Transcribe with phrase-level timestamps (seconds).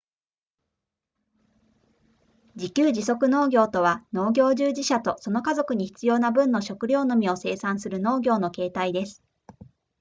[2.55, 9.21] 自給自足農業とは農業従事者とその家族に必要な分の食料のみを生産する農業の形態です